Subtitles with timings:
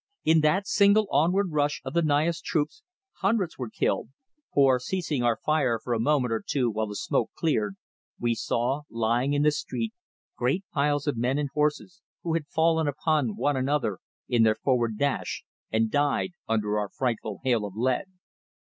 [0.25, 2.81] In that single onward rush of the Naya's troops
[3.17, 4.09] hundreds were killed,
[4.51, 7.75] for, ceasing our fire for a moment or two while the smoke cleared,
[8.19, 9.93] we saw, lying in the street,
[10.35, 14.97] great piles of men and horses, who had fallen upon one another in their forward
[14.97, 18.05] dash and died under our frightful hail of lead.